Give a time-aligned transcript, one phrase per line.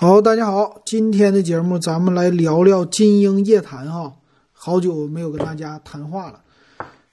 [0.00, 4.18] 好，大家好，今天的节目咱们来聊聊金鹰夜谈哈，
[4.52, 6.44] 好久没有跟大家谈话了。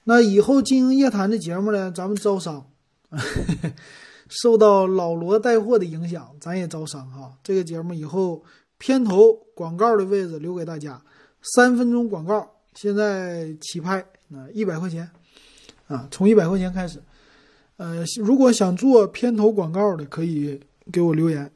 [0.04, 2.64] 那以后金鹰夜谈的节目呢，咱们招商，
[4.30, 7.32] 受到老罗带货的影响，咱也招商哈。
[7.42, 8.44] 这个节目以后
[8.78, 11.02] 片头广告的位置留给大家，
[11.42, 13.98] 三分钟广告现在起拍
[14.32, 15.10] 啊，一百块钱
[15.88, 17.02] 啊，从一百块钱开始。
[17.78, 20.60] 呃，如果想做片头广告的，可以
[20.92, 21.50] 给我留言。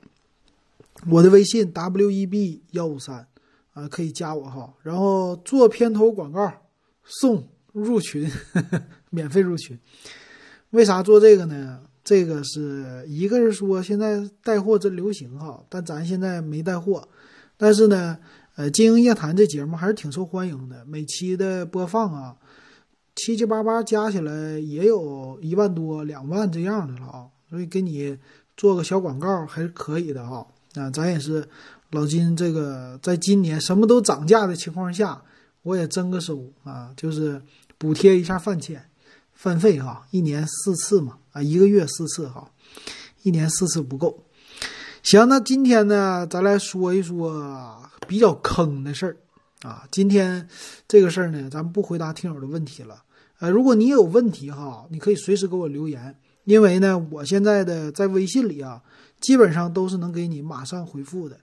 [1.09, 3.27] 我的微信 w e b 幺五三
[3.73, 4.75] 啊，可以加我哈。
[4.83, 6.53] 然后做片头广告
[7.05, 8.31] 送入群，
[9.11, 9.79] 免费入群。
[10.71, 11.81] 为啥做这个呢？
[12.03, 17.07] 这个是一个是说现在带货真流行哈，但咱现在没带货。
[17.57, 18.19] 但是呢，
[18.57, 22.37] 呃，《经营夜谈》这节目还是挺受欢迎的，每期的播放啊，
[23.15, 27.29] 七七八八加起来也有一万多、两万这样的了啊。
[27.49, 28.17] 所以给你
[28.57, 30.47] 做个小广告还是可以的哈。
[30.75, 31.49] 啊咱也是
[31.91, 35.21] 老金，这个在今年什么都涨价的情况下，
[35.63, 37.43] 我也增个收啊，就是
[37.79, 38.89] 补贴一下饭钱、
[39.33, 42.49] 饭费哈，一年四次嘛，啊，一个月四次哈，
[43.23, 44.23] 一年四次不够。
[45.03, 49.17] 行，那今天呢，咱来说一说比较坑的事儿
[49.63, 49.85] 啊。
[49.91, 50.49] 今天
[50.87, 53.03] 这个事儿呢，咱们不回答听友的问题了。
[53.41, 56.15] 呃，如果你有问题哈，你可以随时给我留言，
[56.45, 58.81] 因为呢，我现在的在微信里啊。
[59.21, 61.39] 基本上都是能给你马上回复的，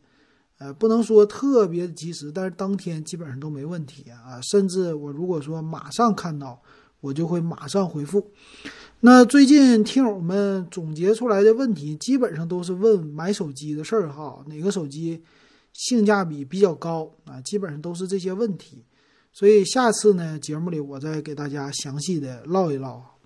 [0.57, 4.41] 呃，不能说特别及时，但是当天基本上都没问题啊。
[4.41, 6.61] 甚至我如果说马上看到，
[6.99, 8.31] 我就会马上回复。
[9.01, 15.21] 那最近听友们总结出来的问题，基本上都是问买手机的事儿哈，哪个手机
[15.73, 17.39] 性价比比较高啊？
[17.41, 18.83] 基本上都是这些问题。
[19.31, 23.16] 所以下次呢，节目里我再给大家详细的唠一唠。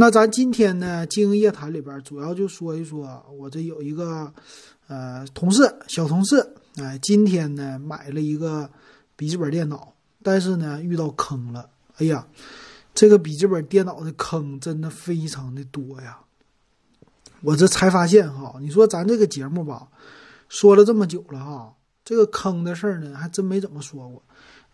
[0.00, 4.32] 那咱今天呢，经营夜谈里边主要就说一说，我这有一个，
[4.86, 8.70] 呃，同事，小同事，哎，今天呢买了一个
[9.16, 12.24] 笔记本电脑，但是呢遇到坑了，哎呀，
[12.94, 16.16] 这个笔记本电脑的坑真的非常的多呀。
[17.40, 19.88] 我这才发现哈，你说咱这个节目吧，
[20.48, 21.74] 说了这么久了哈，
[22.04, 24.22] 这个坑的事儿呢还真没怎么说过。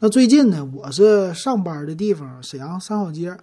[0.00, 3.34] 那最近呢，我是上班的地方沈阳三好街。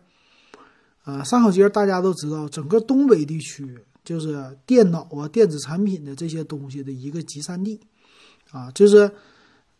[1.04, 7.80] 啊，三好街大家都知道，整个东北地区就是电脑啊、电子产品的这些东西的一个集散地，
[8.52, 9.12] 啊，就是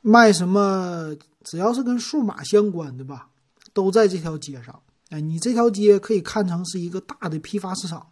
[0.02, 3.30] 卖什么只要是跟数码相关的吧，
[3.72, 4.80] 都在这条街上。
[5.10, 8.08] 哎，你这条街可以看成是一个大的批发市场，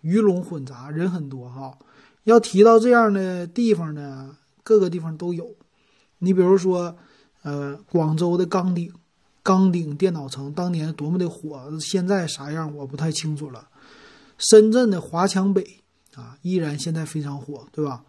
[0.00, 1.78] 鱼龙混杂，人很多哈。
[2.24, 5.54] 要提到这样的地方呢，各个地方都有。
[6.18, 6.96] 你比如说，
[7.42, 8.92] 呃，广州的岗顶。
[9.42, 13.68] 钢鼎电脑城当年多么的火，现在啥样我不太清楚了。
[14.38, 15.80] 深圳的华强北
[16.14, 18.02] 啊，依然现在非常火，对吧？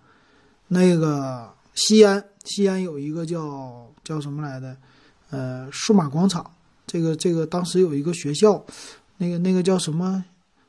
[0.67, 4.77] 那个西安，西安有一个叫叫什么来的？
[5.29, 6.51] 呃，数码广场。
[6.85, 8.63] 这个这个当时有一个学校，
[9.17, 10.23] 那个那个叫什么？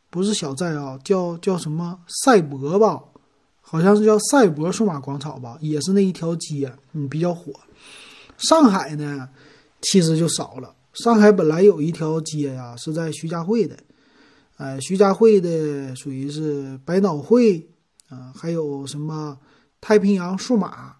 [0.08, 3.02] 不是小寨啊，叫叫什么赛博吧？
[3.60, 5.56] 好像是叫赛博数码广场吧？
[5.60, 7.52] 也是那一条街，嗯，比较火。
[8.36, 9.28] 上海呢？
[9.82, 10.74] 其实就少了。
[10.92, 13.76] 上海本来有一条街呀，是在徐家汇的，
[14.56, 17.70] 呃，徐家汇的属于是百脑汇
[18.08, 19.38] 啊，还有什么
[19.80, 20.96] 太平洋数码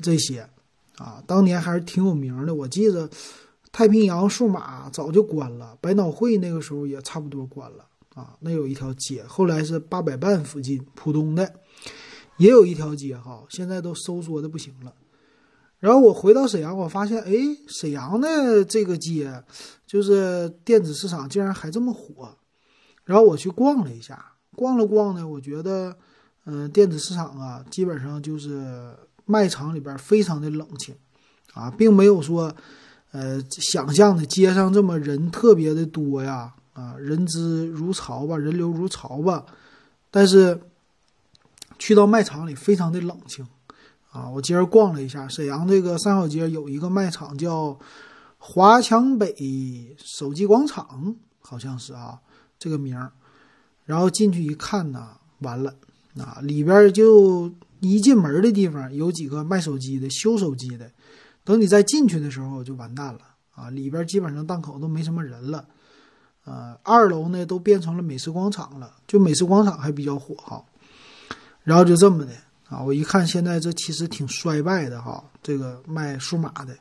[0.00, 0.48] 这些
[0.96, 2.54] 啊，当年还是挺有名的。
[2.54, 3.08] 我记得
[3.70, 8.36] 太平洋数码早就关了，百脑汇那个时候也差不多关了啊。
[8.40, 11.50] 那有一条街，后来是八百伴附近浦东的
[12.38, 14.92] 也有一条街哈，现在都收缩的不行了。
[15.82, 17.32] 然后我回到沈阳，我发现，哎，
[17.66, 19.42] 沈阳的这个街，
[19.84, 22.36] 就是电子市场竟然还这么火。
[23.04, 25.96] 然后我去逛了一下，逛了逛呢，我觉得，
[26.44, 28.94] 嗯，电子市场啊，基本上就是
[29.24, 30.94] 卖场里边非常的冷清，
[31.52, 32.54] 啊，并没有说，
[33.10, 39.44] 呃，想象的街上这么人特别的多呀，啊，人之如潮吧，人流如潮吧。
[40.12, 40.60] 但是
[41.76, 43.44] 去到卖场里，非常的冷清。
[44.12, 47.78] 啊，我今儿逛了一下沈阳这个三好街，有一个卖场叫
[48.36, 52.20] 华强北手机广场，好像是啊
[52.58, 53.10] 这个名儿。
[53.86, 55.74] 然后进去一看呢，完了
[56.18, 57.50] 啊，里边就
[57.80, 60.90] 一进门的地方有几个卖手机的、修手机的。
[61.42, 63.20] 等你再进去的时候就完蛋了
[63.54, 65.64] 啊，里边基本上档口都没什么人了。
[66.44, 70.62] 呃，二楼呢都变成了美食广场了，就美食广场还比较火哈。
[71.64, 72.32] 然后就这么的。
[72.72, 76.74] 啊，我一看现在这其实挺衰败的哈，这个卖数码的，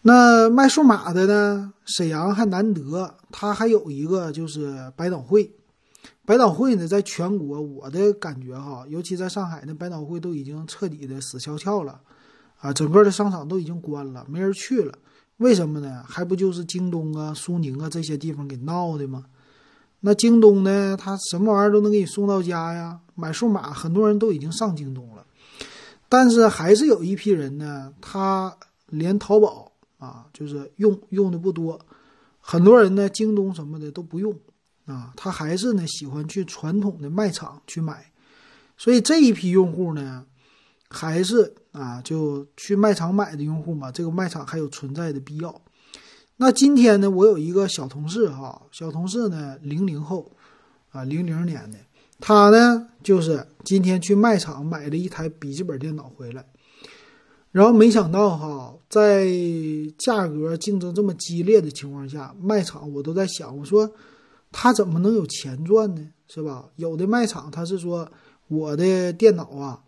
[0.00, 5.52] 那卖数码的呢，沈阳还难得，它还有一个就是百脑汇，
[6.24, 12.00] 百脑汇呢，在全国我的感觉哈，尤其在上海那，百脑汇都已经彻底的死翘翘了，
[12.58, 14.98] 啊，整个的商场都已经关了，没人去了。
[15.36, 16.02] 为什么呢？
[16.08, 19.26] 还不就是京东啊、苏宁啊这些地方给闹的吗？
[20.02, 23.00] 那京东呢，它什么玩意儿都能给你送到家呀。
[23.14, 25.24] 买数码，很多人都已经上京东了，
[26.08, 28.56] 但是还是有一批人呢，他
[28.88, 31.80] 连淘宝啊，就是用用的不多。
[32.40, 34.34] 很多人呢，京东什么的都不用。
[34.84, 38.10] 啊，他还是呢喜欢去传统的卖场去买，
[38.76, 40.26] 所以这一批用户呢，
[40.88, 45.62] 还是啊就去卖场买的用户嘛，这个卖场还有存在的必要。
[46.42, 50.28] 那今天呢，我有一个小同事哈，小同事呢零零后
[50.90, 51.78] 啊零零年的，
[52.18, 56.44] 他呢就是今天去卖场买了一台笔记本电脑回来，
[57.52, 59.24] 然后没想到哈，在
[59.96, 63.88] 价格竞争这么激烈的情况下，卖场我都在想，我说。
[64.54, 66.06] 他怎么能有钱赚呢？
[66.28, 66.68] 是吧？
[66.76, 68.10] 有的卖场他是说
[68.48, 69.82] 我的电脑啊，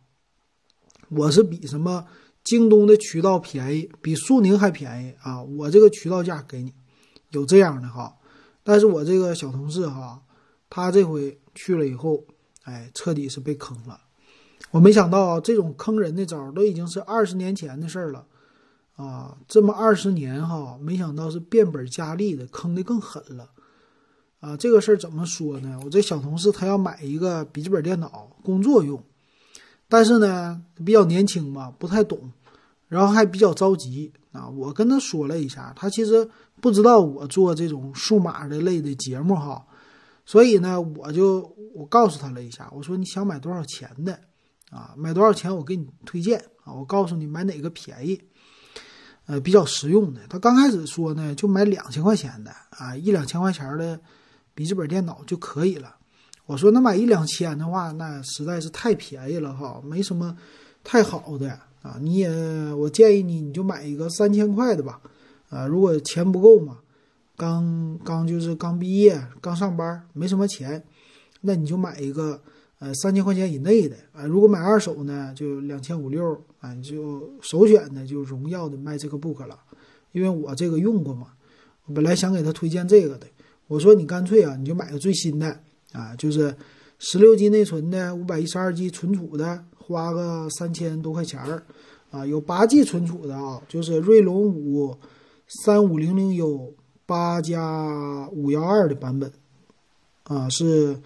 [1.11, 2.07] 我是比什么
[2.45, 5.43] 京东的渠道便宜，比苏宁还便宜啊！
[5.43, 6.73] 我这个渠道价给你，
[7.31, 8.15] 有这样的哈。
[8.63, 10.21] 但是我这个小同事哈，
[10.69, 12.23] 他这回去了以后，
[12.65, 13.99] 哎，彻底是被坑了。
[14.71, 18.27] 我没想到啊，这种坑人的招都已经是二十年前的事儿了
[18.97, 19.37] 啊！
[19.49, 23.51] 这么二十年哈，没想到是变本加厉的，坑的更狠了。
[24.41, 25.81] 啊，这个事儿怎么说呢？
[25.83, 29.03] 我这小同事他要买一个笔记本电脑工作用，
[29.95, 32.19] 但是呢比较年轻嘛，不太懂，
[32.89, 34.49] 然后还比较着急啊。
[34.49, 36.29] 我跟他说了一下，他其实
[36.61, 39.65] 不知道我做这种数码的类的节目哈，
[40.27, 44.19] 所以呢，我就我告诉他了一下，我说你想买多少钱的
[44.71, 44.95] 啊？
[44.97, 46.75] 买多少钱我给你推荐啊？
[46.75, 48.21] 我告诉你买哪个便宜，
[49.27, 50.21] 呃，比较实用的。
[50.29, 54.01] 他刚开始说呢，就买两千块钱的啊，一两千块钱的。
[54.57, 55.97] 笔记本电脑就可以了。
[56.47, 60.37] 我说那买一两千的话，那实在是太便宜了哈，没什么
[60.83, 61.51] 太好的
[61.83, 61.97] 啊。
[62.01, 62.29] 你也
[62.75, 65.01] 我建议你，你就买一个三千块的吧。
[65.49, 66.79] 啊，如果钱不够嘛，
[67.37, 70.83] 刚刚就是刚毕业，刚上班，没什么钱，
[71.43, 72.41] 那你就买一个
[72.79, 74.25] 呃三千块钱以内的啊。
[74.27, 79.59] 如果买二手呢，就两千五六啊，你就首选的就荣耀的卖这个 book 了，
[80.13, 81.29] 因为我这个用过嘛。
[81.95, 83.27] 本来想给他推荐这个的。
[83.67, 85.61] 我说你干脆啊，你就买个最新的
[85.95, 86.55] 啊，就是
[86.99, 91.63] 十六 G 内存的，五百一十二 G 存储的，花个三千多块钱儿
[92.11, 92.27] 啊。
[92.27, 94.97] 有八 G 存储的啊，就是锐龙五
[95.47, 96.75] 三五零零 U
[97.07, 99.33] 八加五幺二的版本
[100.25, 100.99] 啊，是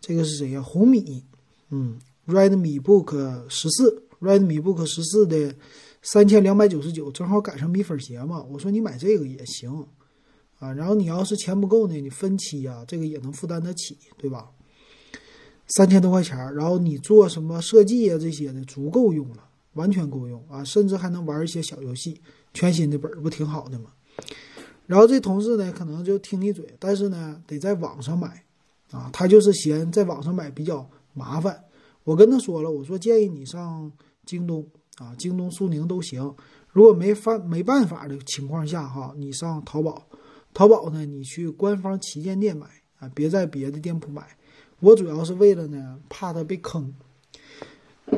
[0.00, 0.62] 这个是谁呀？
[0.62, 1.24] 红米，
[1.70, 1.98] 嗯
[2.28, 5.52] ，Redmi Book 十四，Redmi Book 十四的
[6.00, 8.44] 三千两百九十九，正好赶上米粉节嘛。
[8.48, 9.84] 我说你买这个也行。
[10.58, 14.50] 啊，然后你要是钱不够呢，你分期呀，这个也能负担得起，对吧？
[15.68, 19.44] 三千多块钱然后你做什么设计啊这些的，足够用了，
[19.74, 22.20] 完全够用啊，甚至还能玩一些小游戏。
[22.54, 23.90] 全新的本儿不挺好的吗？
[24.86, 28.42] 然后这同事呢，可能就听一嘴，但是呢，得在网上买
[28.90, 31.62] 啊，他就是嫌在网上买比较麻烦。
[32.04, 33.92] 我跟他说了，我说建议你上
[34.24, 34.66] 京东
[34.96, 36.34] 啊，京东、苏宁都行。
[36.68, 40.08] 如果没法没办法的情况下哈，你上淘宝。
[40.58, 42.66] 淘宝呢，你去官方旗舰店买
[42.98, 44.26] 啊，别在别的店铺买。
[44.80, 46.92] 我主要是为了呢，怕他被坑。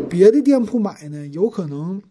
[0.08, 2.02] 别的店铺买呢，有可能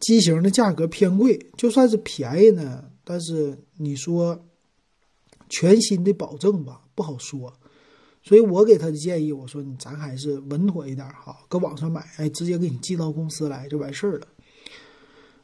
[0.00, 4.44] 机型的价格偏贵，就算是便宜呢，但是你说
[5.48, 7.54] 全新的保证吧，不好说。
[8.24, 14.26] 所以我给他的建议，我说你咱还是稳妥一点哈，搁网上买，哎，直接给你寄到公司来就完事儿了。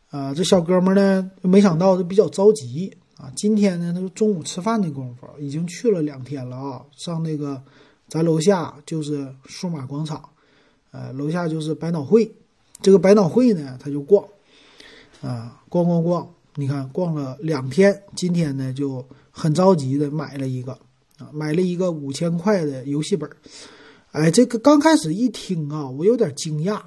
[0.09, 2.97] 啊，这小哥们呢，没想到就比较着急。
[3.21, 6.83] 啊，今天呢，他说中午吃饭的功夫已经去了两天了啊。
[6.97, 7.63] 上那个
[8.09, 10.27] 咱楼下就是数码广场，
[10.91, 12.35] 呃，楼下就是百脑汇。
[12.81, 14.25] 这个百脑汇呢，他就逛，
[15.21, 16.27] 啊，逛逛逛。
[16.55, 20.73] 你看，逛了两天，今天呢就很着急的买了一个
[21.19, 23.31] 啊，买了一个五千块的游戏本。
[24.13, 26.81] 哎，这个刚开始一听啊，我有点惊讶。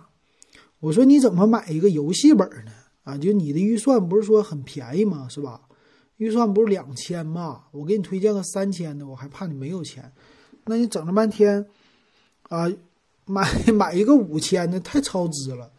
[0.80, 2.72] 我说你怎么买一个游戏本呢？
[3.04, 5.28] 啊，就你的预算不是说很便宜吗？
[5.30, 5.62] 是吧？
[6.18, 7.64] 预算不是两千吗？
[7.72, 10.12] 我给你推荐个三千的，我还怕你没有钱。
[10.66, 11.66] 那你整了半天，
[12.44, 12.72] 啊，
[13.26, 15.72] 买买一个五千的太超支了。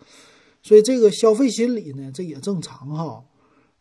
[0.63, 3.25] 所以这个消费心理呢，这也正常哈。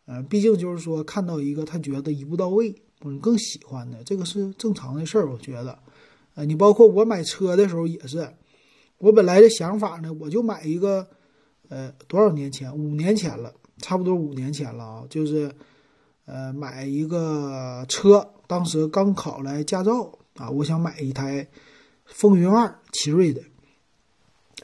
[0.06, 5.30] 呃，毕竟就是说看到一个他觉得一步到位，嗯，更喜欢的，这个是正常的事儿。
[5.30, 5.78] 我觉得，
[6.34, 8.32] 呃，你包括我买车的时候也是，
[8.98, 11.06] 我本来的想法呢，我就买一个，
[11.68, 12.74] 呃，多少年前？
[12.74, 15.52] 五年前了，差不多五年前了啊，就是。
[16.26, 21.46] 呃，买一个车，当时刚考来驾照啊，我想买一台
[22.06, 23.42] 风云二奇瑞的。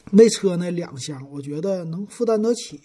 [0.09, 2.81] 那车呢，两厢，我觉得能负担得起。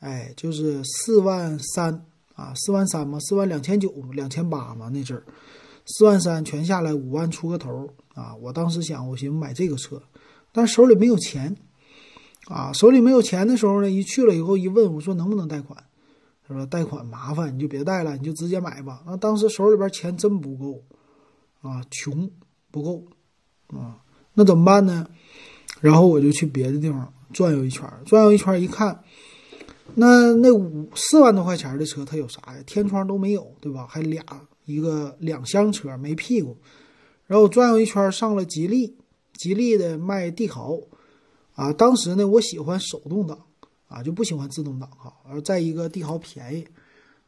[0.00, 5.22] 哎，就是四万三啊，四万三嘛，四万两千九，两千八嘛，那阵儿，
[5.86, 8.34] 四万三全下来五万出个头啊。
[8.36, 10.02] 我当时想，我寻思买这个车，
[10.50, 11.54] 但手里没有钱
[12.46, 15.84] 啊，手里没有钱的时候呢，一去了以后一问，我说能不能贷款？
[16.54, 19.02] 说贷款麻烦，你就别贷了，你就直接买吧。
[19.06, 20.82] 那当时手里边钱真不够
[21.62, 22.30] 啊，穷
[22.70, 23.04] 不够
[23.68, 24.00] 啊，
[24.34, 25.06] 那怎么办呢？
[25.80, 29.02] 然后我就去别的地方转悠一圈，转悠一圈一看。
[29.94, 32.62] 那那五四万多块钱的车，它有啥呀？
[32.64, 33.86] 天窗都没有，对吧？
[33.88, 34.24] 还俩
[34.64, 36.56] 一个两厢车没屁股。
[37.26, 38.96] 然后转悠一圈，上了吉利，
[39.34, 40.78] 吉利的卖帝豪，
[41.54, 43.38] 啊，当时呢我喜欢手动挡，
[43.90, 45.12] 啊就不喜欢自动挡哈。
[45.28, 46.66] 而再一个帝豪便宜，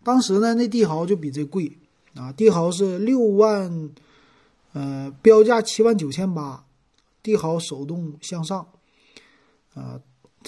[0.02, 1.76] 当时呢那帝豪就比这贵，
[2.14, 3.90] 啊帝豪是六万，
[4.72, 6.64] 呃标价七万九千八，
[7.22, 8.66] 帝豪手动向上，
[9.74, 10.00] 啊。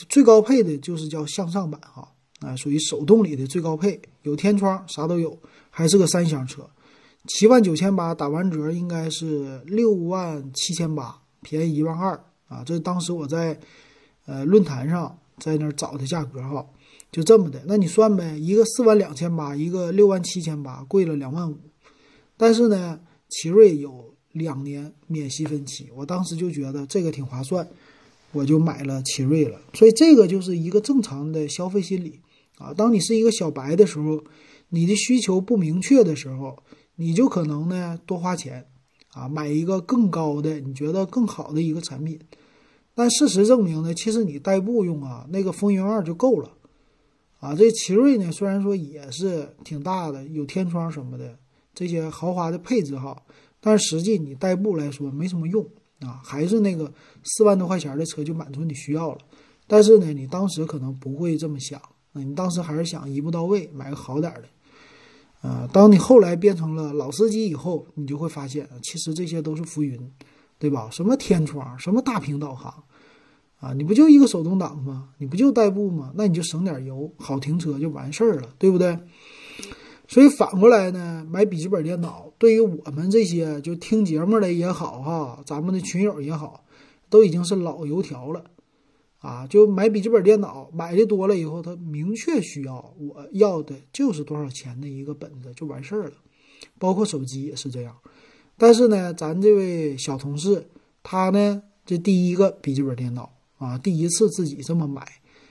[0.09, 5.39] 最高配的就是叫向上版哈，啊，属于手动里的最高配，有天窗，啥都有，
[5.71, 6.69] 还是个三厢车，
[7.29, 12.65] 七万九千八打完折应该是六万七千八，便宜一万二啊！
[12.67, 13.57] 这当时我在
[14.27, 16.67] 呃论坛上在那儿找的价格哈，
[17.11, 17.63] 就这么的。
[17.67, 21.59] 那你算呗，一个四万两千八，一个六万七千八，贵了两万五。
[22.37, 27.69] 但是呢，奇瑞有两年免息分期，我当时就觉得这个挺划算。
[28.33, 32.19] 我就买了奇瑞了，所以这个就是一个正常的消费心理
[32.59, 32.75] 啊。
[32.75, 34.25] 当你是一个小白的时候，
[34.71, 36.59] 你的需求不明确的时候，
[36.97, 38.67] 你就可能呢多花钱
[39.13, 42.19] 啊，买一个更高的你觉得更好的一个产品。
[42.95, 46.51] 但事实证明呢，其实你代步用啊，那个风云二就够了
[47.41, 47.55] 啊。
[47.55, 51.39] 这奇瑞呢，虽然说也是挺大的，有天窗什么的
[51.75, 53.23] 这些豪华的配置哈，
[53.61, 55.67] 但实际你代步来说没什么用。
[56.01, 59.19] 啊，还是那个四万多块钱的车就满足你需要了，
[59.67, 61.81] 但是呢，你当时可能不会这么想，
[62.13, 65.49] 你当时还是想一步到位，买个好点的。
[65.49, 69.99] 啊，当你后来变成了老司机以后，你就会发现，其实这些都是浮云，
[70.59, 70.89] 对吧？
[70.91, 72.85] 什么天窗，什么大屏导航，
[73.61, 75.11] 啊，你不就一个手动挡吗？
[75.19, 76.13] 你不就代步吗？
[76.15, 78.99] 那你就省点油，好停车就完事儿了，对不对？
[80.07, 86.65] 所以反过来呢，买笔记本电脑对于我们这些就听节目的也好哈，咱们的群友也好，
[87.09, 88.45] 都已经是老油条了，
[89.19, 96.13] 啊，就买笔记本电脑买的多了以后，他明确需要我要的就是多少钱的一个本子就完事儿了，
[96.79, 97.97] 包括手机也是这样。
[98.57, 100.69] 但是呢，咱这位小同事
[101.03, 105.07] 他呢，这第一个笔记本电脑啊，第一次自己这么买。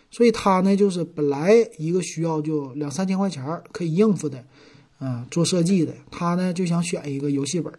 [0.10, 4.46] 所以他呢，就是本来一个需要就两三千块钱可以应付的，
[5.00, 7.74] 嗯，做设计的，他呢就想选一个游戏本。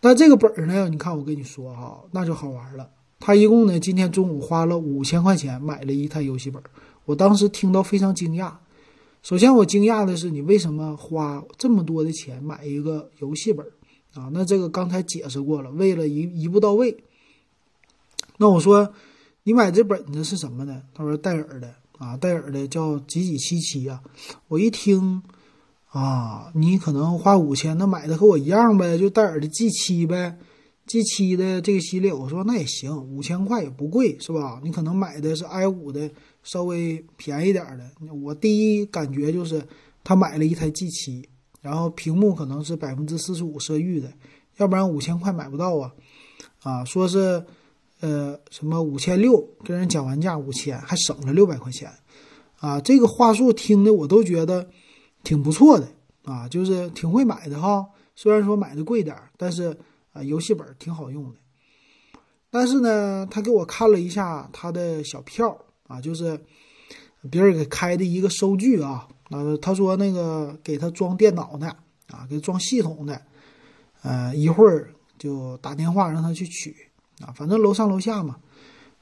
[0.00, 2.88] 但这个本儿呢，你看我跟你说哈，那就好玩了。
[3.20, 6.62] 他一共呢，今天中午花了五千块钱买了一台游戏本。
[7.04, 8.52] 我当时听到非常惊讶。
[9.22, 13.66] 首先我惊讶的是，你为什么花这么多的钱买一个游戏本
[14.14, 14.30] 啊？
[14.32, 17.04] 那这个刚才解释过了，为了一一步到位。
[18.38, 18.92] 那我说。
[19.46, 20.80] 你买这本子是什么呢？
[20.94, 24.00] 他说戴尔的啊，戴尔的叫几几七七呀。
[24.48, 25.22] 我一听，
[25.90, 30.38] 啊，你可能花五千，那买的和我一样呗，就戴尔的 G 七呗
[30.86, 32.10] ，G 七的这个系列。
[32.10, 34.62] 我说那也行，五千块也不贵，是吧？
[34.64, 36.10] 你可能买的是 i 五的，
[36.42, 37.90] 稍微便宜点的。
[38.14, 39.62] 我第一感觉就是
[40.02, 41.28] 他买了一台 G 七，
[41.64, 44.12] 然后屏幕可能是百分之四十五色域的，
[44.58, 45.90] 要不然五千块买不到啊。
[46.62, 47.42] 啊，说是。
[48.00, 49.48] 呃，什么五千六？
[49.64, 51.90] 跟人讲完价五千，还省了六百块钱，
[52.58, 54.68] 啊，这个话术听的我都觉得
[55.22, 55.88] 挺不错的
[56.24, 57.86] 啊，就是挺会买的哈。
[58.14, 59.74] 虽然说买的贵点但是
[60.12, 61.38] 啊，游戏本挺好用的。
[62.50, 65.56] 但是呢，他给我看了一下他的小票
[65.86, 66.38] 啊，就是
[67.30, 71.66] 别人给开的一个收据啊，啊，他说那个给他装电脑的
[72.08, 73.20] 啊，给装系统的，
[74.02, 76.76] 呃，一会儿就打电话让他去取。
[77.20, 78.36] 啊，反正楼上楼下嘛，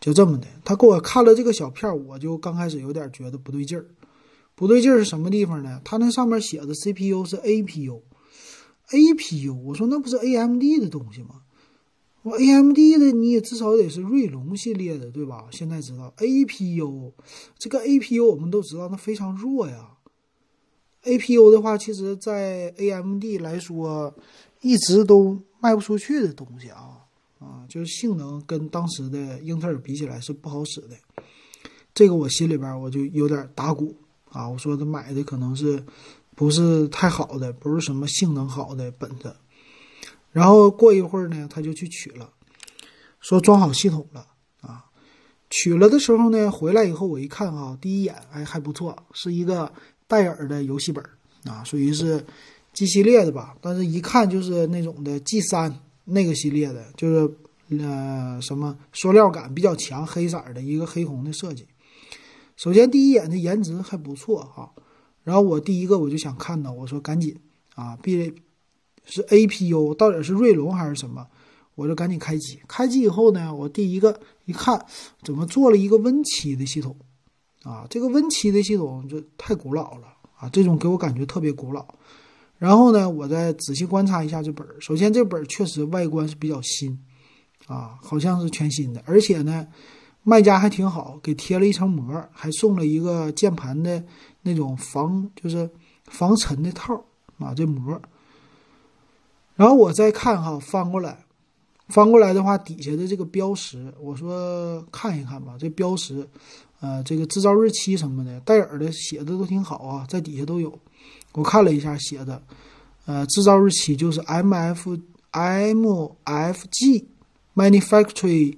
[0.01, 0.47] 就这么的。
[0.65, 3.87] 他给我看了这个小片我就刚开始有点觉得不对劲儿。
[4.55, 5.81] 不对劲儿是什么地方呢？
[5.85, 8.03] 他那上面写的 CPU 是 APU，APU，
[9.62, 11.43] 我说那不是 AMD 的东西吗？
[12.23, 15.47] 我 AMD 的你也至少得是锐龙系列的，对吧？
[15.51, 17.12] 现在知道 APU，
[17.59, 19.89] 这个 APU 我们都知道那非常弱呀。
[21.05, 24.15] APU 的话，其实在 AMD 来说，
[24.61, 26.99] 一直都卖不出去的东西啊。
[27.39, 30.97] 啊，就是性能跟当时的英特尔比起来是不好使的，
[31.93, 33.97] 这个我心里边我就有点打鼓
[34.31, 34.49] 啊。
[34.49, 35.85] 我说他买的可能是
[36.37, 39.35] 不是太好的，不是什么性能好的本子。
[40.31, 42.31] 然后过一会儿呢，他就去取了，
[43.19, 44.25] 说装好系统了
[44.61, 44.85] 啊。
[45.51, 49.73] 取了的时候呢，回来以后我一看啊，第一眼哎还不错，是一个
[50.12, 51.02] 戴尔的游戏本
[51.45, 52.23] 啊，属于是
[52.75, 57.35] G 系列的吧，但是一看就是那种的 G 三那个系列的，就是
[57.83, 61.66] 呃什么塑料感比较强，黑色的一个黑红的设计。
[62.57, 64.71] 首先第一眼的颜值还不错哈，
[65.25, 67.35] 然后我第一个我就想看到，我说赶紧
[67.75, 68.35] 啊，B
[69.07, 71.26] 是 APU 到底是锐龙还是什么？
[71.75, 72.61] 我就赶紧开机。
[72.69, 74.85] 开机以后呢，我第一个一看，
[75.23, 76.95] 怎么做了一个 Win 七的系统
[77.64, 77.87] 啊？
[77.90, 80.49] 这个 Win 七的系统就太古老了啊！
[80.50, 81.87] 这种给我感觉特别古老。
[82.59, 84.76] 然后呢，我再仔细观察一下这本儿。
[84.81, 86.99] 首先，这本儿确实外观是比较新
[87.66, 89.02] 啊，好像是全新的。
[89.04, 89.66] 而且呢，
[90.23, 94.04] 卖家还挺好，给贴了一层膜，还送了一个键盘的
[94.42, 95.69] 那种防，就是
[96.04, 97.02] 防尘的套儿
[97.45, 98.00] 啊，这膜。
[99.57, 101.25] 然后我再看哈，翻过来，
[101.93, 105.55] 翻过来的话，底下的这个标识，我说看一看吧。
[105.59, 106.27] 这标识，
[106.81, 110.77] 呃，这个制造日期什么的，戴尔的写的都挺好啊，在底下都有。
[111.33, 112.43] 我看了一下写的，
[113.05, 114.99] 呃，制造日期就是 M F
[115.33, 115.87] M
[116.25, 117.07] F G
[117.55, 118.57] Manufacturing，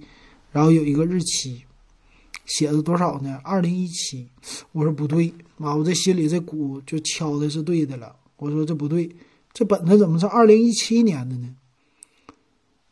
[0.53, 1.63] 然后有一个日期，
[2.47, 3.41] 写的多少呢？
[3.43, 4.29] 二零一七。
[4.73, 8.15] 我说不对啊，我这心里这鼓就敲的是对的了。
[8.37, 9.11] 我说这不对。
[9.53, 11.55] 这本子怎么是二零一七年的呢？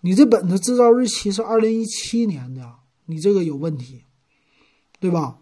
[0.03, 2.75] 你这本子制造日期是二零一七年的，
[3.07, 4.05] 你这个有问题，
[5.01, 5.39] 对吧？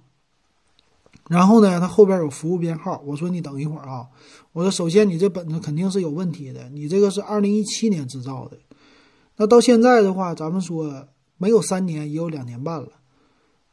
[1.28, 3.00] 然后呢，它后边有服务编号。
[3.06, 4.08] 我说你等一会儿啊，
[4.52, 8.58] 我说首先你这本子肯定是有问题的，你这个是二零一七年制造的，
[9.36, 12.88] 那到现在的话，咱们说没有三年也有两年半了，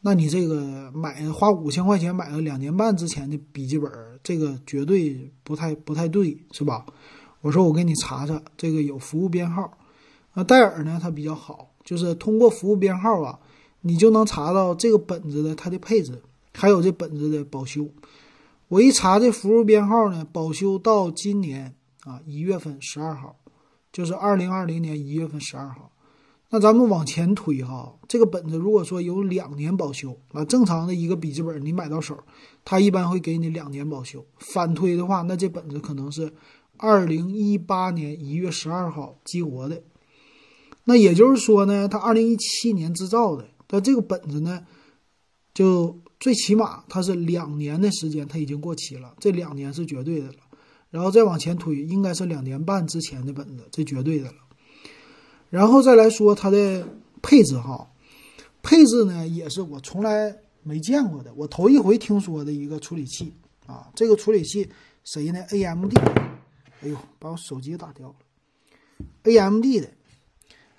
[0.02, 3.92] 那你这个买花五千块钱买了两年半之前的笔记本，
[4.24, 6.86] 这个绝对不太不太对，是吧？
[7.42, 9.78] 我说我给你查查，这个有服务编号，
[10.38, 13.40] 啊，戴尔呢它比较好，就是通过服务编号啊，
[13.82, 16.22] 你就能查到这个本子的它的配置，
[16.54, 17.90] 还有这本子的保修。
[18.68, 21.74] 我一查这服务编号呢，保修到今年
[22.04, 23.36] 啊一月份十二号，
[23.92, 25.92] 就是二零二零年一月份十二号。
[26.52, 32.16] 那咱们往前推哈，这个本子如果说有两年保修，啊，正常的一个笔记本你买到手，
[32.64, 34.24] 它一般会给你两年保修。
[34.38, 36.32] 反推的话，那这本子可能是。
[36.80, 39.82] 二零一八年一月十二号激活的，
[40.90, 44.66] 那也就是说呢，它二零一七年制造的，但这个本子呢，
[45.54, 50.36] 就最起码它是两年的时间，它已经过期了，这两年是绝对的了。
[50.90, 54.38] 然后再往前推，应该是两年半之前的本子，这绝对的了。
[55.50, 56.88] 然后再来说它的
[57.22, 57.92] 配置哈，
[58.64, 63.34] 配置呢也是我从来没见过的，我头一回听说的一个处理器
[63.66, 64.70] 啊，这个处理器
[65.04, 65.98] 谁呢？AMD。
[66.82, 68.16] 哎呦，把我手机打掉了。
[69.24, 69.90] AMD 的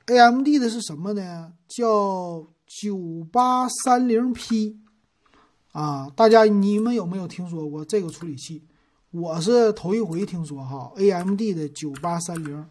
[0.09, 1.53] ，AMD 的是什么呢？
[1.68, 4.79] 叫九八三零 P
[5.73, 6.11] 啊！
[6.16, 8.62] 大家你们有没有听说过这个处理器？
[9.11, 10.90] 我是头一回听说哈。
[10.97, 12.66] AMD 的九八三零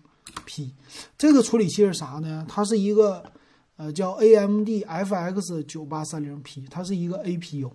[0.46, 0.74] P
[1.18, 2.44] 这个处理器是啥呢？
[2.50, 3.24] 它是一个
[3.76, 7.72] 呃叫 AMD FX 九八三零 P，它是一个 APU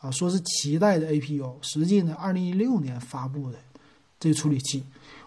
[0.00, 3.58] 啊，说是七代的 APU，实际呢二零一六年发布的。
[4.18, 4.82] 这处理器，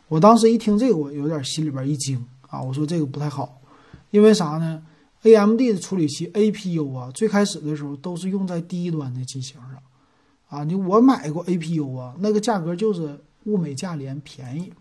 [0.08, 2.60] 我当时一听这个，我有点心里边一惊啊！
[2.60, 3.59] 我说这个不太好，
[4.12, 4.82] 因为啥呢
[5.24, 9.78] ？AMD 的处理器 APU 啊，最开始的时候都是用在低端的机型上
[10.48, 10.64] 啊。
[10.64, 14.72] 你我买过 APU 啊，那个价格就是物美价廉，便宜。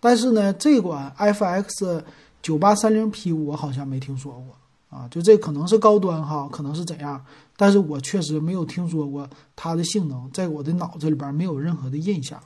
[0.00, 2.02] 但是呢，这款 FX
[2.42, 7.24] 九八三零 P 我好像没听说过啊，就这可能是高端哈，可能是怎样？
[7.56, 12.40] 但是我确实没有听说过它的性能，在我的脑子里边没有任何的印象。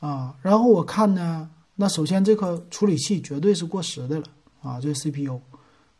[0.00, 4.24] 啊，然后我看呢，那首先这个处理器绝对是过时的了
[4.62, 5.40] 啊，这 CPU，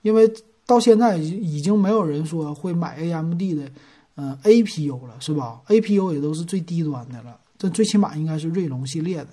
[0.02, 0.32] 因为
[0.66, 3.70] 到现在已经没有人说会买 AMD 的，
[4.16, 9.28] 嗯，APU 了，是吧？APU 也都是最低端的了，这最起码应该是锐龙系列的。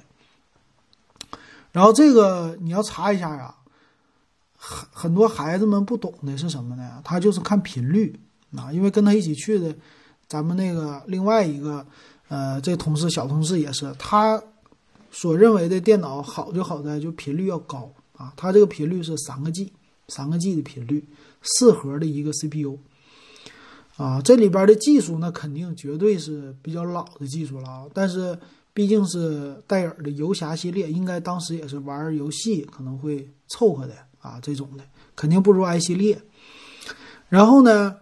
[1.72, 3.56] 然后这个你要查一下啊，
[4.58, 7.02] 很很多孩子们不懂的是什么呢？
[7.04, 8.20] 他就是看频率
[8.56, 9.76] 啊，因为跟他一起去的，
[10.28, 11.86] 咱们那个另外一个，
[12.30, 14.42] 呃，这同事小同事也是他。
[15.10, 19.72] 所认为的电脑好就好在就频率要高啊，它这个频率是三个 G，
[20.08, 21.06] 三个 G 的频率，
[21.44, 22.78] 四核的一个 CPU，
[23.96, 28.38] 啊，这里边的技术那肯定绝对是比较老的技术了啊，但是
[28.74, 34.84] 毕竟是戴尔的游侠系列，应该当时也是玩游戏可能会凑合的啊，这种的
[35.16, 36.22] 肯定不如 i 系列。
[37.30, 37.96] 然后呢，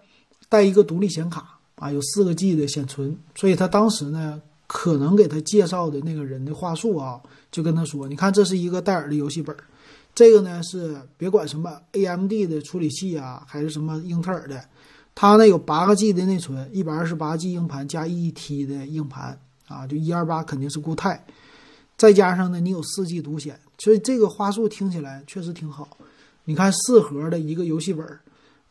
[0.50, 4.42] 带一个独立显卡啊，有四个 G 的显存，所以它当时呢。
[4.68, 9.56] 可能给他介绍的那个人的话术啊，就跟他说：“你看，这是一个戴尔的游戏本，
[10.16, 14.64] 这个呢是别管什么 AMD 的处理器啊，还是什么英特尔的，
[15.14, 21.26] 它呢有八个 G 的内存，一百二十八 G 硬盘加一 T 的硬盘啊，就一二八肯定是固态，
[21.98, 25.98] 再加上呢你有四 G 独显，所以这个话术听起来确实挺好。
[26.46, 28.08] 你看四核的一个游戏本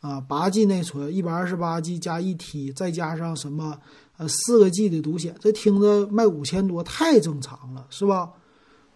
[0.01, 3.77] 啊，八 G 内存，一百二十八 G 加一 T，再加上什么
[4.17, 8.31] 呃四个 G 的独显，这听着卖五千多太正常了，是吧？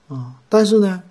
[0.07, 1.03] 啊，但是呢，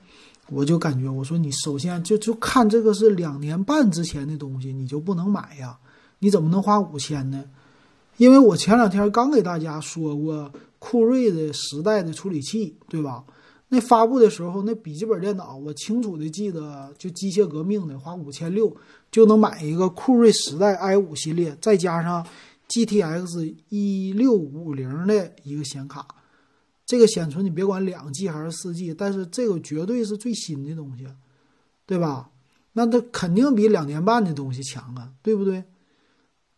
[0.50, 5.78] 我就感觉我说你首先就就看这个是两年半之前的东西，你就不能买呀？
[6.20, 7.44] 你怎么能花五千呢？
[8.16, 13.22] 因为我前两天刚给大家说过酷睿的十代的处理器，对吧？
[13.68, 18.74] 那发布的时候，那笔记本电脑我清楚的记得，就机械革命的花五千六
[19.12, 22.26] 就能买一个酷睿时代 i 五系列，再加上
[22.68, 26.06] GTX 一六五零的一个显卡。
[26.88, 31.06] 这个显存你别管两 G 还是四 G，但是这个绝对是最新的东西，
[31.84, 32.30] 对吧？
[32.72, 35.62] 那它肯定比两年半的东西强啊，对不对？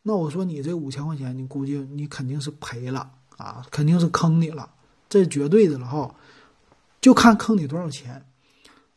[0.03, 4.71] 那我说你这五千块钱，你估计你肯定是赔了啊，肯定是坑你了，
[5.09, 6.15] 这绝对的了哈。
[7.01, 8.25] 就看坑你多少钱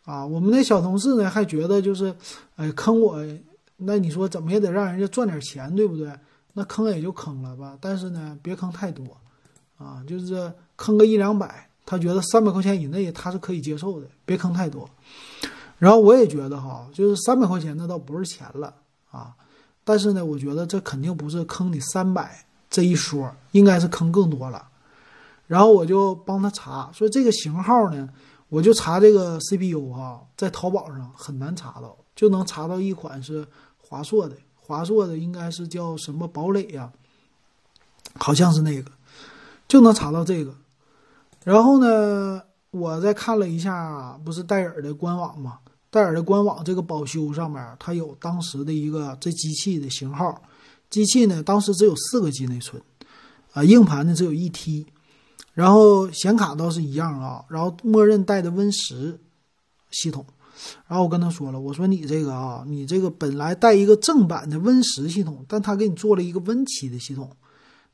[0.04, 0.24] 啊！
[0.24, 2.16] 我们那小同事呢，还觉得就是，
[2.58, 3.18] 哎，坑我，
[3.78, 6.16] 那你说怎么也得让人家赚点钱，对不对？
[6.54, 9.18] 那坑也就坑了吧，但是呢，别坑太多
[9.78, 10.54] 啊，就是。
[10.76, 14.90] 坑个一两百，他觉得三百块钱以内他是可以接受的，别坑太多。
[15.78, 18.74] 然后我也觉得哈，就是三百块钱那倒不是钱了
[19.12, 19.34] 啊，
[19.84, 24.70] 但是呢，我觉得这肯定不是坑你三百这一说，应该是坑更多了。
[25.46, 28.08] 然后我就帮他查，说这个型号呢，
[28.48, 33.46] 我就查这个 CPU 哈，在淘宝上很难查到，就能查到一款是
[33.78, 36.90] 华硕的，华硕的应该是叫什么堡垒呀，
[38.16, 38.90] 好像是那个，
[39.68, 40.56] 就能查到这个。
[41.44, 45.60] 然后呢，我再看了一下，不是戴尔的官网吗？
[45.90, 50.42] 戴尔的官网这个保修上面，它有当时的一个这机器的型号。
[50.90, 52.82] 机器呢，当时只有四个 G 内存，
[53.52, 54.88] 啊，硬盘呢只有一 T，
[55.54, 59.20] 然后显卡倒是一样啊，然后默认带的 Win 十
[59.92, 60.26] 系统。
[60.88, 67.36] 然后我跟他说了，我说你这个啊，你这个本来带一个正版的 Win 十系统，但他给你做了一个 Win 七的系统，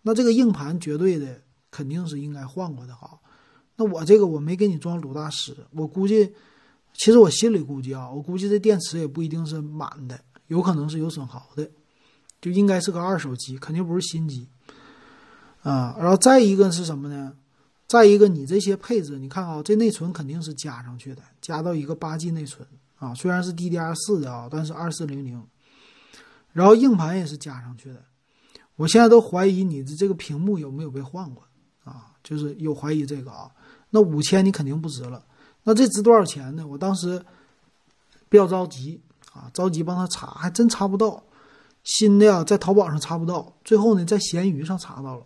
[0.03, 3.17] 那这个硬盘绝对的肯定是应该换过的哈。
[3.79, 6.33] 那我这个我没给你装鲁大师，我估计，
[6.91, 11.71] 其实我心里估计啊，我估计这电池也不一定是满的，有可能是有损耗的，
[12.41, 14.49] 就应该是个二手机，肯定不是新机，
[15.63, 17.33] 啊，然后再一个是什么呢？
[17.87, 25.41] 再一个你这些配置，你看啊，这内存肯定是加上去的，加到一个八 G 内存啊，虽然是 DDR 四的啊，但是二四零零，
[26.51, 28.03] 然后硬盘也是加上去的，
[28.75, 31.45] 我现在都怀疑你的这个屏幕有没有被换过
[31.85, 33.49] 啊，就是有怀疑这个啊。
[33.91, 35.23] 那五千你肯定不值了，
[35.63, 36.65] 那这值多少钱呢？
[36.67, 37.19] 我当时
[38.29, 39.01] 比较着急
[39.33, 41.23] 啊，着急帮他查，还真查不到。
[41.83, 45.25] 新的呀，在淘宝上查不到，最后呢，在闲鱼上查到了。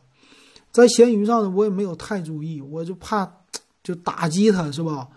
[0.71, 3.29] 在闲鱼上呢，我也没有太注意，我就怕
[3.81, 5.09] 就打击他，是吧？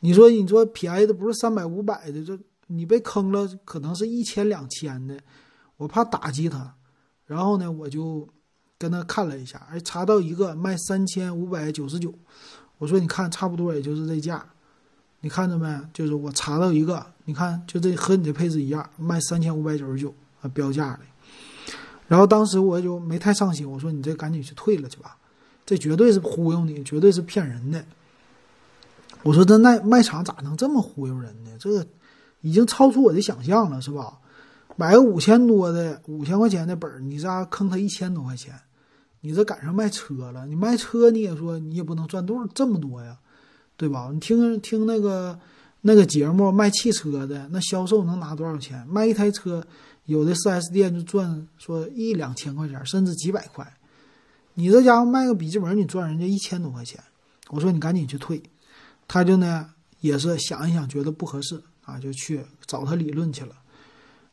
[0.00, 5.18] 你说你说便宜的不是三百五百的，这你被坑了，可能是一千两千的，
[5.76, 6.74] 我怕打击他。
[7.26, 8.26] 然后呢，我就
[8.78, 12.12] 跟他看了一下，哎，查到一个卖三千五百九十九。
[12.78, 14.44] 我说你看，差不多也就是这价，
[15.20, 15.80] 你看着没？
[15.92, 21.00] 就是我查到一个，你看就这和你的配置一样，卖三千五百九十九啊，标价的。
[22.06, 25.16] 然后当时我就没太上心，我说你这赶紧去退了去吧，
[25.66, 27.84] 这绝对是忽悠你，绝对是骗人的。
[29.24, 31.50] 我说这卖卖场咋能这么忽悠人呢？
[31.58, 31.86] 这个
[32.40, 34.18] 已经超出我的想象了，是吧？
[34.76, 38.54] 买个五千多的五千块钱的本儿，你咋坑他一千多块钱？
[39.20, 43.18] 你这赶上卖车了，你卖车你也说你也不能赚多少这么多呀，
[43.76, 44.08] 对吧？
[44.12, 45.36] 你听听那个
[45.80, 48.86] 那个节目卖汽车的，那销售能拿多少钱？
[48.88, 49.66] 卖一台车，
[50.04, 53.76] 有的 4S 店就赚说一两千块钱，甚至几百块。
[54.54, 57.02] 你这家伙卖个笔记本，你赚人家一千多块钱。
[57.50, 58.40] 我说你赶紧去退，
[59.08, 59.68] 他就呢
[60.00, 63.56] 也是想一想，觉得不合适啊，就去找他理论去了。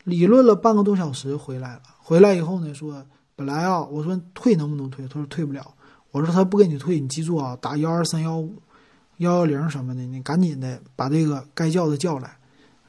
[0.04, 3.04] 理论了半个多小时回来了，回来以后呢说。
[3.36, 5.08] 本来啊，我说退能不能退？
[5.08, 5.74] 他说退不了。
[6.12, 8.62] 我说他不给你退，你记住啊，打幺二三幺五、
[9.17, 12.38] 幺幺零什么的，你赶紧的把这个该叫的叫来，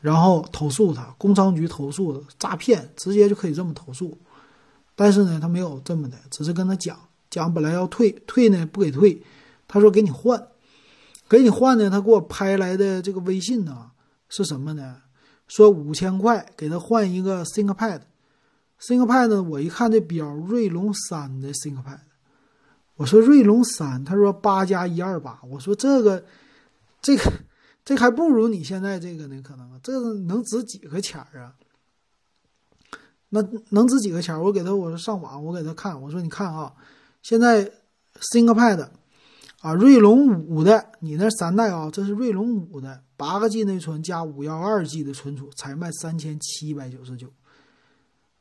[0.00, 4.16] 然后投诉他，工商局投诉诈骗，直接就可以这么投诉。
[4.94, 6.96] 但是呢，他没有这么的，只是跟他讲
[7.28, 9.20] 讲，本来要退，退呢不给退，
[9.66, 10.46] 他说给你换，
[11.28, 13.90] 给你换呢，他给我拍来的这个微信呢
[14.28, 14.98] 是什么呢？
[15.48, 18.02] 说五千块给他换一个 ThinkPad。
[18.80, 19.42] ThinkPad 呢？
[19.42, 22.00] 我一看这表，锐龙三的 ThinkPad，
[22.96, 26.24] 我说锐龙三，他说八加一二八，我说这个，
[27.00, 27.32] 这个，
[27.84, 31.54] 这还不如你现在这个呢，可能这个能值几个钱儿啊？
[33.30, 34.42] 那能值几个钱儿？
[34.42, 36.72] 我给他，我说上网，我给他看，我说你看啊，
[37.22, 37.70] 现在
[38.32, 38.88] ThinkPad
[39.60, 47.28] 啊，锐龙五的，你那三代啊，这是锐龙五的，八个 G 内存加五幺二 G 的存储，才卖三千七百九十九。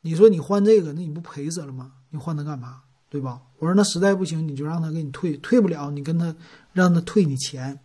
[0.06, 1.92] 你说你换这个，那你不赔死了吗？
[2.12, 2.84] 你换它干嘛？
[3.10, 3.42] 对吧？
[3.58, 6.36] 我说那实在不行，你就让他给你退，退不了，你跟他
[6.74, 7.80] 让他退你钱，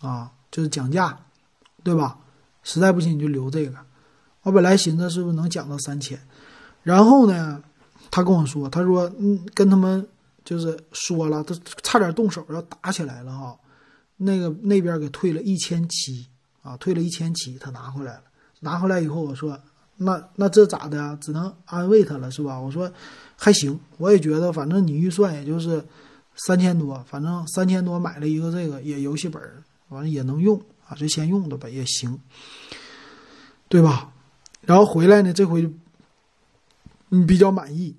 [0.00, 1.26] 啊，就是讲价，
[1.82, 2.18] 对吧？
[2.62, 3.76] 实在不行你就留这个。
[4.42, 6.18] 我本来寻思是不是能讲到三千，
[6.82, 7.62] 然后呢，
[8.10, 10.08] 他跟我说，他说嗯，跟他们
[10.44, 13.58] 就是说了，他差点动手要打起来了哈。
[14.16, 16.28] 那个那边给退了一千七
[16.62, 18.22] 啊，退了一千七，他拿回来了。
[18.60, 19.58] 拿回来以后我说，
[20.04, 21.16] 那那这咋的？
[21.20, 22.58] 只能安慰他了是吧？
[22.58, 22.90] 我说
[23.36, 25.84] 还行，我也觉得反正你预算也就是
[26.36, 29.42] 三千多，反正三千多买了一个这个也游戏本，
[29.88, 32.18] 完了也能用啊，就先用着吧，也行，
[33.68, 34.12] 对吧？
[34.62, 35.72] 然后回来呢，这回
[37.10, 37.94] 嗯比较满意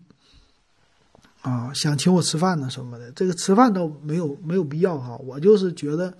[1.41, 3.11] 啊，想请我吃饭呢什么的。
[3.11, 6.17] 这个吃饭倒没有没有必要哈，我就是觉得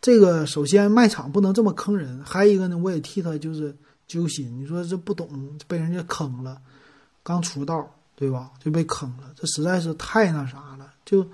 [0.00, 3.76] 这个首先卖场不能这么坑人，还有一个呢，我也替他就是
[4.08, 4.58] 揪心。
[4.58, 6.60] 你说这不懂被人家坑了，
[7.22, 10.92] 刚出道对吧，就被坑了，这实在是太那啥了。
[11.04, 11.24] 就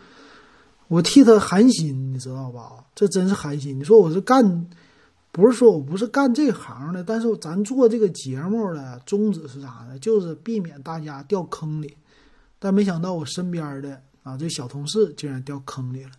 [0.88, 2.84] 我替他寒心，你知道吧？
[2.94, 3.78] 这真是寒心。
[3.78, 4.68] 你说我是干。
[5.36, 9.98] 不是说我不是干这行的，但是咱做这个节目的宗旨是啥呢？
[9.98, 11.96] 就是避免大家掉坑里。
[12.60, 16.12] 但没想到我身边的啊，这小同事竟然掉坑里了。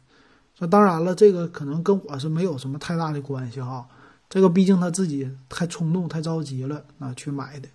[0.59, 3.87] 那当然了，这个可能跟我是没有什么太大的关系哈。
[4.29, 7.67] 这个毕竟他自己太冲动、太着急了啊，去买的。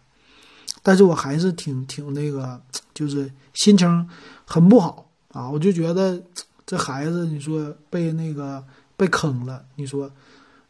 [0.82, 2.60] 但是我还是挺挺那个，
[2.94, 4.08] 就是心情
[4.44, 5.48] 很不好啊。
[5.48, 6.22] 我就觉得
[6.66, 8.64] 这孩子，你说被那个
[8.96, 10.10] 被坑了，你说。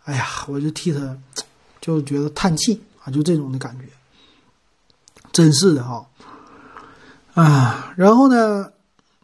[0.04, 1.16] 哎呀，我就替他，
[1.78, 3.84] 就觉得叹气啊，就这种的感觉，
[5.30, 6.08] 真是的哈，
[7.34, 8.72] 啊，然后呢，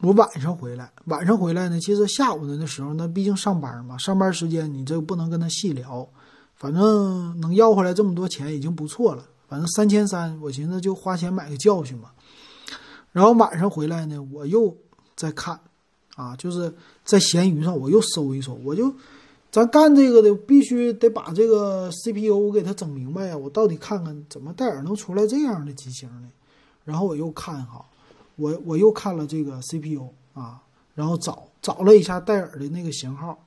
[0.00, 6.06] 我晚上回来，晚上回来呢，其实下午的那时候，那毕竟上班嘛，上班时间你这个不能跟他细聊，
[6.56, 12.10] 反正能要回来这么多钱已经不错了，反正三千三，我寻思就花钱买个教训嘛。
[13.12, 14.76] 然后晚上回来呢，我又
[15.14, 15.60] 在看，
[16.16, 18.92] 啊，就是在闲鱼上我又搜一搜，我就。
[19.48, 23.34] 咱干这个的必须得把这个 CPU 我给它整明白呀！
[23.34, 26.28] 我到底看看怎么戴尔能出来这样的机型呢？
[26.84, 27.82] 然后我又看哈，
[28.34, 30.60] 我我又看了这个 CPU 啊，
[30.94, 33.45] 然后找找了一下戴尔的那个型号，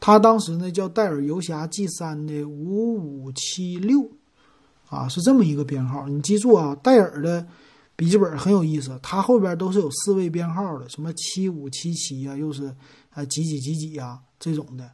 [0.00, 4.10] 它当时呢叫戴尔游侠 G 三的五五七六
[4.88, 6.08] 啊，是这么一个编号。
[6.08, 7.46] 你记住啊，戴尔的
[7.94, 12.74] 笔记本很有意思，它后边都是有四位编号的，什么七五七七呀，又是
[13.10, 14.90] 啊几几几几呀这种的。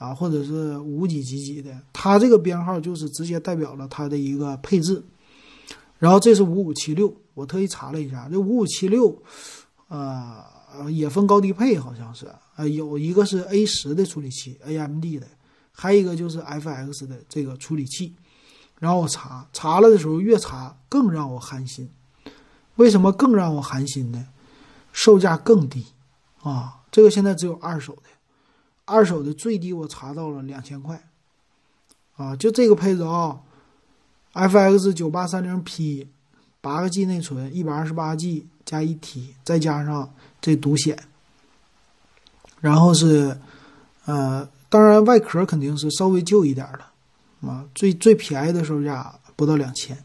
[0.00, 5.04] 啊，或者是五几几几的，它这个编号就是直接代表了它的一个配置。
[5.98, 9.14] 然后这是五五七六，我特意查了一下，这五五七六，
[9.88, 15.26] 呃，啊也分高低配，好像是，呃，有一个是 A 十的处理器，AMD 的，
[15.72, 18.14] 还有一个就是 FX 的这个处理器。
[18.78, 21.90] 然后我查查了的时候，越查更让我寒心。
[22.76, 24.28] 为什么更让我寒心呢？
[24.92, 25.84] 售价更低
[26.42, 28.02] 啊，这个现在只有二手的。
[28.86, 31.08] 二手的最低我查到了两千块，
[32.16, 33.40] 啊，就这个配置啊
[34.32, 36.08] ，FX 九八三零 P，
[36.60, 40.08] 八个 G 内存，一百二十八 G 加一 T，再加上
[40.40, 40.96] 这独显，
[42.60, 43.36] 然后是，
[44.04, 49.98] 呃，当然外壳肯定是稍微旧一点的，啊，最最便宜的售价不到两千，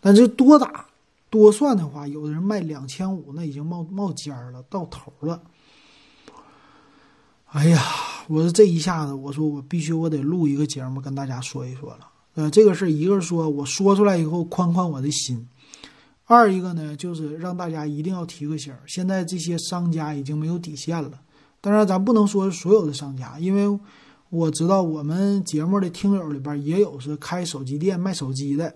[0.00, 0.86] 但是多打
[1.30, 5.42] 多算的话，有的人卖两千五，那已经冒冒尖了，到头了。
[7.46, 7.82] 哎呀，
[8.28, 12.06] 我说这一下子，我说我必须我得录一个节目跟大家说一说了。
[12.36, 15.48] 呃，这个事一个是说我说出来以后宽宽我的心，
[16.32, 18.78] 二一个呢就是让大家一定要提个醒儿。
[18.86, 21.10] 现在这些商家已经没有底线了。
[21.60, 23.80] 当然，咱不能说所有的商家，因为
[24.28, 28.72] 我知道我们节目的听友里边也有是开手机店卖手机的，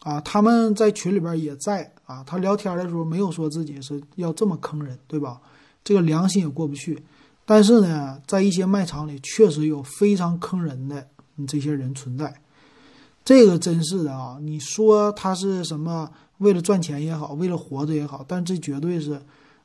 [0.00, 2.24] 啊，他们在群里边也在啊。
[2.26, 5.40] 他聊天的时候没有说自己是要这么坑人，对吧？
[5.84, 7.00] 这个良心也过不去。
[7.44, 11.06] 但是呢，在一些卖场里，确实有非常坑人的
[11.46, 12.41] 这些人存在，
[13.24, 14.38] 这个真是的啊！
[14.40, 19.20] 你说他是什么为了赚钱也好，为了活着也好，但这绝对是，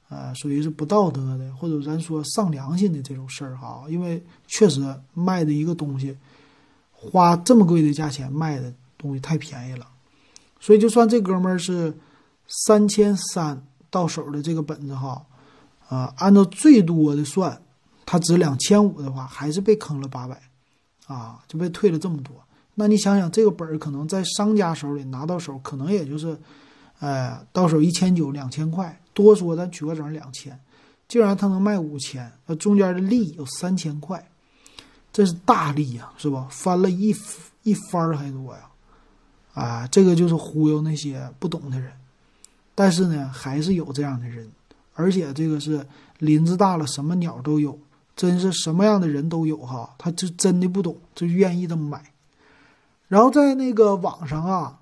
[0.10, 3.84] 呃，属于是不道德的，或者咱说丧良心的这种事儿哈。
[3.90, 6.16] 因为确实卖的一个东西，
[6.92, 9.88] 花这么贵的价钱卖的东西太便宜了，
[10.60, 11.98] 所以就算这哥们儿是
[12.48, 15.26] 三千三到手的这个本子哈，
[15.90, 17.62] 啊，按照最多的算。
[18.10, 20.42] 他值两千五的话，还是被坑了八百，
[21.08, 22.34] 啊，就被退了这么多。
[22.80, 26.38] 那你想想，这个本儿可能在商家手里拿到手，可能也就是，
[27.00, 30.60] 呃，到手一千九、两千块，多说咱取个整两千，
[31.08, 34.24] 竟然他能卖五千，那中间的利有三千块，
[35.12, 36.48] 这是大利呀，是吧？
[36.52, 37.16] 翻了一
[37.64, 38.70] 一番还多呀，
[39.56, 41.92] 啊，这个就是忽悠那些不懂的人。
[42.76, 44.48] 但是呢，还是有这样的人，
[44.94, 45.84] 而且这个是
[46.20, 47.80] 林子大了，什么鸟都有，
[48.16, 49.96] 真是什么样的人都有哈。
[49.98, 52.14] 他就真的不懂，就愿意这么买。
[53.08, 54.82] 然后在那个网上啊，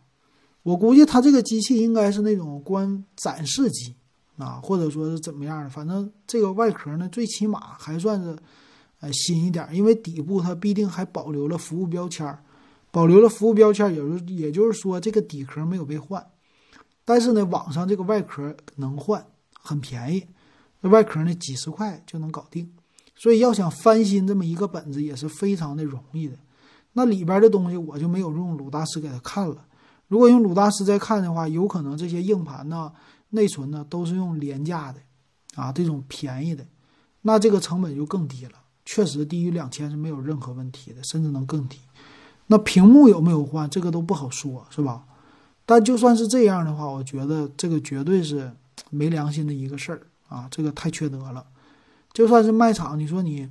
[0.64, 3.94] 我估计他这个机器应该是那种观展示机
[4.38, 5.70] 啊，或者说是怎么样的。
[5.70, 8.36] 反正这个外壳呢，最起码还算是
[9.00, 12.38] 呃新一点，因为底部它必定还保留了服务标签
[12.92, 16.26] 保留了服务标签也就也就是说这个底壳没有被换。
[17.04, 19.24] 但是呢，网上这个外壳能换，
[19.62, 20.26] 很便宜，
[20.82, 22.72] 这外壳呢几十块就能搞定。
[23.16, 26.38] 所以要想翻新这么一个本子也是非常的容易的。
[26.98, 29.66] 那里边的东西我就没有用鲁大师给他看了。
[30.08, 32.92] 如果用鲁大师再看的话，有可能这些硬盘呢、
[33.32, 35.00] 内存呢都是用廉价的，
[35.56, 36.66] 啊，这种便宜的，
[37.24, 38.52] 那这个成本就更低了。
[38.86, 41.80] 确实低于两千是没有任何问题的，甚至能更低。
[42.48, 45.04] 那屏幕有没有换，这个都不好说，是吧？
[45.66, 48.54] 但就算是这样的话，我觉得这个绝对是
[48.92, 50.48] 没良心的一个事儿啊！
[50.50, 51.46] 这个太缺德了。
[52.14, 53.50] 就算是卖场，你说你。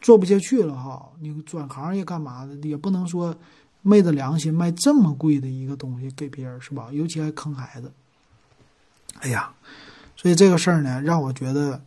[0.00, 2.54] 做不下去了哈，你转行业干嘛的？
[2.68, 3.34] 也不能说
[3.82, 6.88] 昧着良心卖这么贵的一个东西给别人是吧？
[6.92, 7.92] 尤其还坑孩子。
[9.20, 9.52] 哎呀，
[10.16, 11.82] 所以这个事儿呢，让我觉得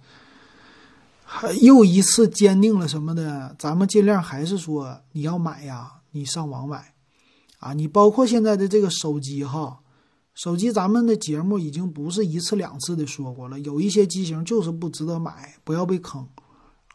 [1.24, 3.56] 还又一次坚定了什么呢？
[3.60, 6.94] 咱们尽量还是说你要买呀，你上网买
[7.60, 7.74] 啊。
[7.74, 9.80] 你包括现在的这个手机哈，
[10.34, 16.28] 手机咱们的节目已经不是一次两次的说过了，有一些机型就是不值得买，不要被坑。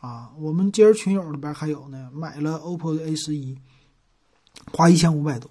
[0.04, 3.56] 啊，我们今儿群友里边还有呢，买了 OPPO 的 A 十一，
[4.70, 5.50] 花一千五百多，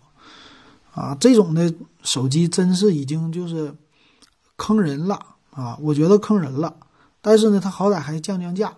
[0.91, 3.73] 啊，这种的手机真是已经就是
[4.55, 5.75] 坑人了啊！
[5.81, 6.77] 我觉得坑人了，
[7.19, 8.71] 但是呢，它好歹还降降价，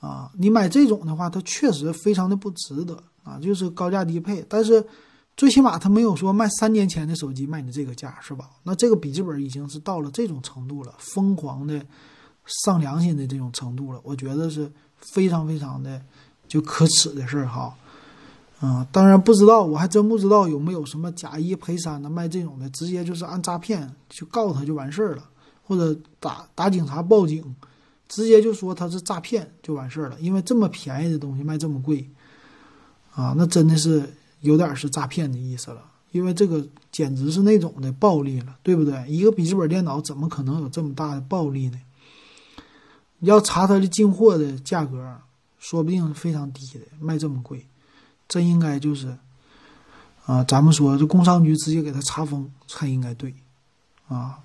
[0.00, 4.86] 啊，你买这种的话，它确实非常的不值得啊，就是高价低配，但是
[5.34, 8.50] 最起码它没有说卖三年前的手机卖你这个价，是吧？
[8.64, 11.82] 那这个笔记本已经是到了这种程度了，疯狂的
[12.44, 14.70] 丧良心的这种程度了，我觉得是。
[15.00, 16.00] 非常非常的
[16.46, 17.74] 就可耻的事儿哈，
[18.60, 25.24] 嗯，当然不知道，我还真不知道有没有什么假一赔三的卖这种的，直接就是按诈骗去告他就完事儿了，
[25.62, 27.54] 或者打打警察报警，
[28.08, 30.16] 直接就说他是诈骗就完事儿了。
[30.20, 32.08] 因为这么便宜的东西卖这么贵，
[33.14, 35.82] 啊，那真的是有点是诈骗的意思了。
[36.12, 39.06] 因为这个简直是那种的暴利了，对不对？
[39.08, 41.78] 一个笔记本电脑怎么可能有这么大的暴利呢？
[43.20, 45.16] 要查他的进货的价格，
[45.58, 47.66] 说不定非常低的，卖这么贵，
[48.26, 49.14] 这应该就是，
[50.24, 53.34] 啊，咱们说这工商局直接给他查封才应该对，
[54.08, 54.38] 啊，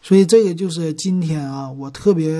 [0.00, 2.36] 所以这个就是今天啊，我特别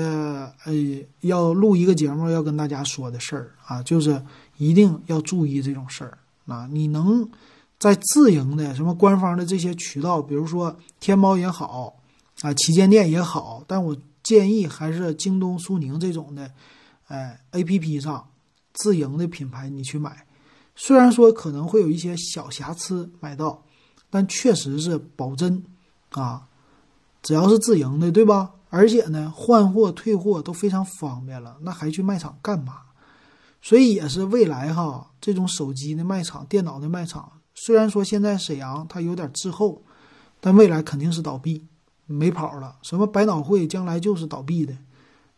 [0.63, 0.73] 呃
[1.21, 4.19] 要录一个节目要跟大家说的事儿啊，就是
[4.57, 7.29] 一定要注意这种事儿啊，你能
[7.77, 11.93] 在自营的什么官方的这些渠道，比如说天猫也好
[12.41, 13.95] 啊，旗舰店也好，但我。
[14.29, 16.51] 建议还是京东、苏宁这种的，
[17.07, 18.29] 哎，A P P 上
[18.73, 20.27] 自营的品牌你去买，
[20.75, 23.63] 虽然说可能会有一些小瑕疵买到，
[24.11, 25.63] 但确实是保真
[26.11, 26.47] 啊。
[27.23, 28.51] 只要是自营的，对吧？
[28.69, 32.81] 而且呢，换货、退货都非常方便了，那还去卖场干嘛？
[33.63, 39.81] 所以也是未来哈，这种手机的卖场、电脑的卖场，虽然说现在沈阳它有点滞后，
[40.39, 41.65] 但未来肯定是倒闭。
[42.11, 44.75] 没跑了，什么百脑汇将来就是倒闭的，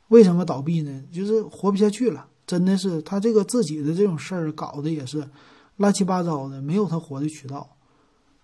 [0.08, 1.04] 为什么倒闭呢？
[1.12, 5.30] 就是活不下去了，真的是他这个自己的这种事儿搞的也是
[5.76, 7.76] 乱七八糟的，没有他活的渠道，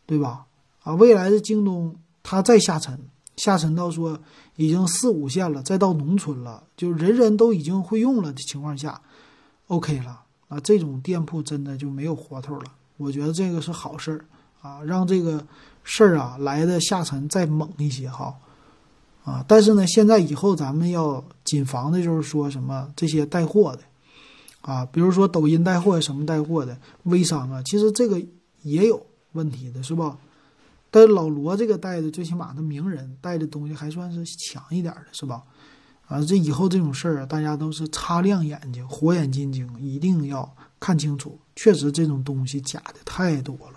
[0.05, 0.45] 对吧？
[0.83, 2.99] 啊，未来的京东他再下沉，
[3.37, 4.19] 下沉到说
[4.57, 9.01] 已经四五线了，再到农村了，就人人都已经会用了的情况下
[9.67, 12.65] ，OK 了啊，这种店铺真的就没有活头了。
[12.97, 14.25] 我觉得这个是好事儿
[14.61, 15.47] 啊，让这个。
[15.89, 18.35] 事儿啊，来的下沉再猛一些哈，
[19.23, 23.79] 啊，但是呢，现在以后咱们要谨防的就是说什么这些带货的，
[24.59, 28.21] 啊，比如说抖音带货什么带货的微商啊，其实这个
[28.63, 30.17] 也有问题的是吧？
[30.91, 35.41] 但老罗这个带的最起码的名人带的东西还算是强一点的是吧？
[36.07, 43.76] 啊，这以后这种事儿大家都是擦亮眼睛、火眼金睛，一定要看清楚，确实这种东西假的太多了。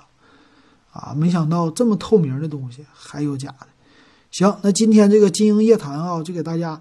[0.93, 3.67] 啊，没想到这么透明的东西还有假的。
[4.31, 6.81] 行，那今天这个金鹰夜谈啊，就给大家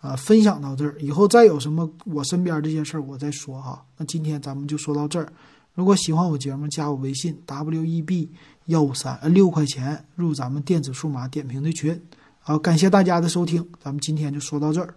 [0.00, 3.84] 啊，分享到这儿，以后再有什么我身边这些事儿我再说哈。
[3.96, 5.32] 那今天咱们就说到这儿。
[5.74, 8.30] 如果喜欢我节目，加我微信 w e b
[8.66, 12.00] 幺五三，六块钱入咱们电子数码点评的群。
[12.40, 14.94] 好，感谢大家的收听，咱们今天就说到这儿。